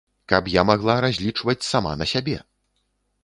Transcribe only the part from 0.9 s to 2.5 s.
разлічваць сама на сябе!